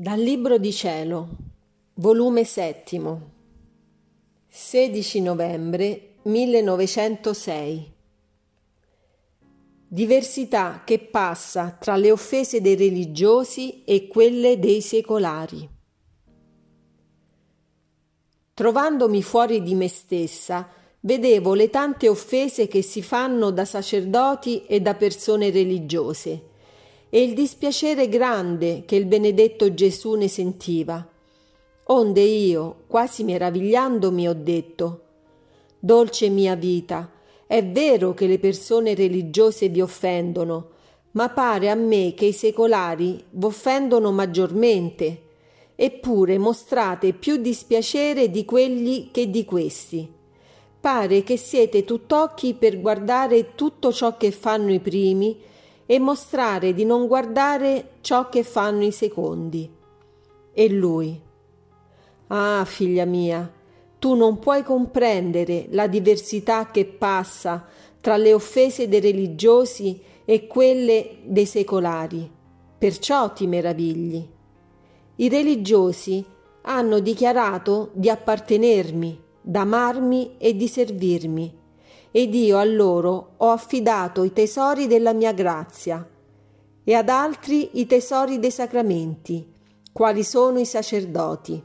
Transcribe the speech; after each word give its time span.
Dal 0.00 0.18
Libro 0.18 0.56
di 0.56 0.72
Cielo, 0.72 1.28
volume 1.96 2.44
settimo, 2.44 3.32
16 4.48 5.20
novembre 5.20 6.14
1906. 6.22 7.92
Diversità 9.86 10.84
che 10.86 11.00
passa 11.00 11.76
tra 11.78 11.96
le 11.96 12.10
offese 12.10 12.62
dei 12.62 12.76
religiosi 12.76 13.84
e 13.84 14.06
quelle 14.06 14.58
dei 14.58 14.80
secolari. 14.80 15.68
Trovandomi 18.54 19.22
fuori 19.22 19.62
di 19.62 19.74
me 19.74 19.88
stessa, 19.88 20.66
vedevo 21.00 21.52
le 21.52 21.68
tante 21.68 22.08
offese 22.08 22.68
che 22.68 22.80
si 22.80 23.02
fanno 23.02 23.50
da 23.50 23.66
sacerdoti 23.66 24.64
e 24.64 24.80
da 24.80 24.94
persone 24.94 25.50
religiose 25.50 26.48
e 27.10 27.22
il 27.22 27.34
dispiacere 27.34 28.08
grande 28.08 28.84
che 28.86 28.94
il 28.94 29.06
benedetto 29.06 29.74
Gesù 29.74 30.14
ne 30.14 30.28
sentiva. 30.28 31.06
Onde 31.86 32.20
io, 32.20 32.84
quasi 32.86 33.24
meravigliandomi, 33.24 34.28
ho 34.28 34.34
detto 34.34 35.02
Dolce 35.80 36.28
mia 36.28 36.54
vita, 36.54 37.10
è 37.46 37.64
vero 37.66 38.14
che 38.14 38.28
le 38.28 38.38
persone 38.38 38.94
religiose 38.94 39.68
vi 39.68 39.80
offendono, 39.80 40.68
ma 41.12 41.30
pare 41.30 41.68
a 41.68 41.74
me 41.74 42.14
che 42.14 42.26
i 42.26 42.32
secolari 42.32 43.24
v'offendono 43.30 44.12
maggiormente, 44.12 45.22
eppure 45.74 46.38
mostrate 46.38 47.12
più 47.12 47.38
dispiacere 47.38 48.30
di 48.30 48.44
quelli 48.44 49.08
che 49.10 49.30
di 49.30 49.44
questi. 49.44 50.08
Pare 50.78 51.24
che 51.24 51.36
siete 51.36 51.84
tutt'occhi 51.84 52.54
per 52.54 52.80
guardare 52.80 53.54
tutto 53.56 53.92
ciò 53.92 54.16
che 54.16 54.30
fanno 54.30 54.72
i 54.72 54.78
primi 54.78 55.36
e 55.90 55.98
mostrare 55.98 56.72
di 56.72 56.84
non 56.84 57.08
guardare 57.08 57.94
ciò 58.00 58.28
che 58.28 58.44
fanno 58.44 58.84
i 58.84 58.92
secondi. 58.92 59.68
E 60.52 60.68
lui. 60.68 61.20
Ah, 62.28 62.64
figlia 62.64 63.04
mia, 63.04 63.52
tu 63.98 64.14
non 64.14 64.38
puoi 64.38 64.62
comprendere 64.62 65.66
la 65.70 65.88
diversità 65.88 66.70
che 66.70 66.84
passa 66.84 67.66
tra 68.00 68.16
le 68.16 68.32
offese 68.32 68.86
dei 68.86 69.00
religiosi 69.00 70.00
e 70.24 70.46
quelle 70.46 71.16
dei 71.24 71.46
secolari. 71.46 72.30
Perciò 72.78 73.32
ti 73.32 73.48
meravigli. 73.48 74.24
I 75.16 75.28
religiosi 75.28 76.24
hanno 76.62 77.00
dichiarato 77.00 77.90
di 77.94 78.08
appartenermi, 78.08 79.20
d'amarmi 79.40 80.36
e 80.38 80.54
di 80.54 80.68
servirmi 80.68 81.58
ed 82.10 82.34
io 82.34 82.58
a 82.58 82.64
loro 82.64 83.34
ho 83.36 83.50
affidato 83.50 84.24
i 84.24 84.32
tesori 84.32 84.86
della 84.86 85.12
mia 85.12 85.32
grazia 85.32 86.06
e 86.82 86.94
ad 86.94 87.08
altri 87.08 87.78
i 87.80 87.86
tesori 87.86 88.38
dei 88.38 88.50
sacramenti, 88.50 89.46
quali 89.92 90.24
sono 90.24 90.58
i 90.58 90.64
sacerdoti. 90.64 91.62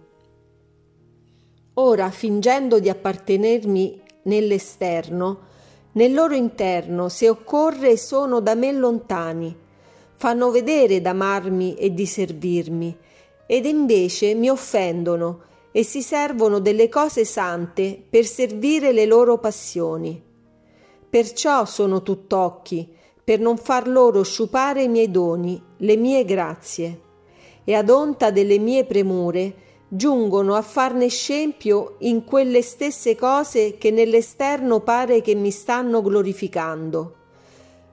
Ora, 1.75 2.09
fingendo 2.11 2.79
di 2.79 2.89
appartenermi 2.89 4.01
nell'esterno, 4.23 5.39
nel 5.93 6.13
loro 6.13 6.35
interno, 6.35 7.09
se 7.09 7.27
occorre, 7.29 7.97
sono 7.97 8.39
da 8.39 8.53
me 8.53 8.71
lontani, 8.71 9.55
fanno 10.13 10.51
vedere 10.51 11.01
d'amarmi 11.01 11.75
e 11.75 11.93
di 11.93 12.05
servirmi, 12.05 12.97
ed 13.47 13.65
invece 13.65 14.33
mi 14.33 14.49
offendono 14.49 15.41
e 15.71 15.83
si 15.83 16.01
servono 16.01 16.59
delle 16.59 16.87
cose 16.87 17.25
sante 17.25 18.01
per 18.09 18.25
servire 18.25 18.91
le 18.91 19.05
loro 19.05 19.37
passioni. 19.37 20.24
Perciò 21.09 21.65
sono 21.65 22.01
tutt'occhi, 22.01 22.87
per 23.23 23.39
non 23.39 23.57
far 23.57 23.87
loro 23.87 24.23
sciupare 24.23 24.83
i 24.83 24.87
miei 24.87 25.09
doni, 25.09 25.61
le 25.77 25.95
mie 25.95 26.23
grazie. 26.25 27.01
E 27.63 27.73
ad 27.73 27.89
onta 27.89 28.29
delle 28.29 28.59
mie 28.59 28.85
premure 28.85 29.53
giungono 29.87 30.55
a 30.55 30.61
farne 30.61 31.07
scempio 31.07 31.95
in 31.99 32.23
quelle 32.23 32.61
stesse 32.61 33.15
cose 33.15 33.77
che 33.77 33.91
nell'esterno 33.91 34.81
pare 34.81 35.21
che 35.21 35.35
mi 35.35 35.51
stanno 35.51 36.01
glorificando. 36.01 37.15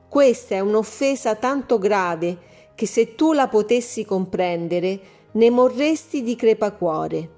Questa 0.09 0.55
è 0.55 0.61
un'offesa 0.61 1.37
tanto 1.37 1.79
grave 1.79 2.51
che 2.75 2.87
se 2.87 3.15
tu 3.15 3.33
la 3.33 3.49
potessi 3.49 4.05
comprendere 4.05 5.01
ne 5.33 5.51
morresti 5.51 6.23
di 6.23 6.37
crepacuore. 6.37 7.31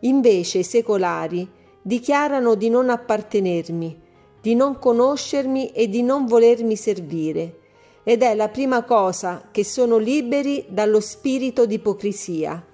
Invece 0.00 0.58
i 0.58 0.64
secolari 0.64 1.50
dichiarano 1.82 2.54
di 2.54 2.68
non 2.68 2.90
appartenermi, 2.90 4.00
di 4.48 4.54
non 4.54 4.78
conoscermi 4.78 5.72
e 5.72 5.90
di 5.90 6.00
non 6.00 6.24
volermi 6.24 6.74
servire, 6.74 7.58
ed 8.02 8.22
è 8.22 8.34
la 8.34 8.48
prima 8.48 8.82
cosa 8.82 9.48
che 9.50 9.62
sono 9.62 9.98
liberi 9.98 10.64
dallo 10.70 11.00
spirito 11.00 11.66
di 11.66 11.74
ipocrisia, 11.74 12.64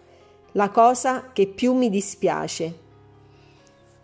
la 0.53 0.71
cosa 0.71 1.33
che 1.33 1.49
più 1.49 1.73
mi 1.73 1.91
dispiace. 1.91 2.79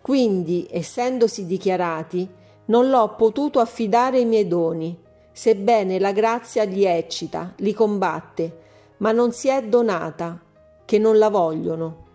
Quindi, 0.01 0.67
essendosi 0.69 1.45
dichiarati, 1.45 2.27
non 2.65 2.89
l'ho 2.89 3.15
potuto 3.15 3.61
affidare 3.61 4.19
i 4.19 4.25
miei 4.25 4.49
doni, 4.49 4.93
sebbene 5.31 5.97
la 5.97 6.11
grazia 6.11 6.63
li 6.63 6.83
eccita, 6.83 7.53
li 7.59 7.71
combatte, 7.71 8.57
ma 8.97 9.13
non 9.13 9.31
si 9.31 9.47
è 9.47 9.63
donata, 9.63 10.37
che 10.83 10.97
non 10.97 11.17
la 11.17 11.29
vogliono. 11.29 12.05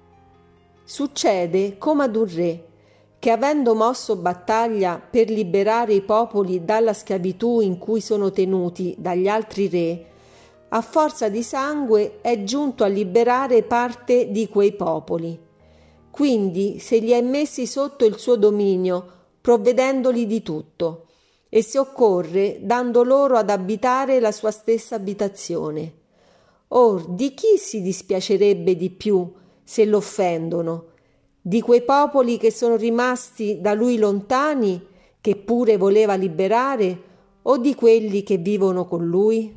Succede 0.84 1.78
come 1.78 2.04
ad 2.04 2.14
un 2.14 2.26
re, 2.26 2.65
che 3.26 3.32
avendo 3.32 3.74
mosso 3.74 4.14
battaglia 4.14 5.00
per 5.00 5.30
liberare 5.30 5.94
i 5.94 6.00
popoli 6.00 6.64
dalla 6.64 6.92
schiavitù 6.92 7.58
in 7.58 7.76
cui 7.76 8.00
sono 8.00 8.30
tenuti 8.30 8.94
dagli 8.98 9.26
altri 9.26 9.66
re, 9.66 10.06
a 10.68 10.80
forza 10.80 11.28
di 11.28 11.42
sangue 11.42 12.20
è 12.20 12.44
giunto 12.44 12.84
a 12.84 12.86
liberare 12.86 13.64
parte 13.64 14.30
di 14.30 14.46
quei 14.46 14.74
popoli. 14.74 15.36
Quindi 16.08 16.78
se 16.78 16.98
li 16.98 17.10
è 17.10 17.20
messi 17.20 17.66
sotto 17.66 18.04
il 18.04 18.16
suo 18.16 18.36
dominio, 18.36 19.04
provvedendoli 19.40 20.24
di 20.24 20.40
tutto, 20.42 21.06
e 21.48 21.64
se 21.64 21.80
occorre 21.80 22.58
dando 22.60 23.02
loro 23.02 23.36
ad 23.36 23.50
abitare 23.50 24.20
la 24.20 24.30
sua 24.30 24.52
stessa 24.52 24.94
abitazione. 24.94 25.94
Or 26.68 27.08
di 27.08 27.34
chi 27.34 27.58
si 27.58 27.82
dispiacerebbe 27.82 28.76
di 28.76 28.90
più 28.90 29.28
se 29.64 29.84
l'offendono? 29.84 30.94
Di 31.46 31.60
quei 31.60 31.82
popoli 31.82 32.38
che 32.38 32.50
sono 32.50 32.74
rimasti 32.74 33.60
da 33.60 33.72
lui 33.72 33.98
lontani, 33.98 34.84
che 35.20 35.36
pure 35.36 35.76
voleva 35.76 36.14
liberare, 36.14 37.02
o 37.42 37.56
di 37.58 37.72
quelli 37.76 38.24
che 38.24 38.38
vivono 38.38 38.84
con 38.84 39.06
lui? 39.06 39.54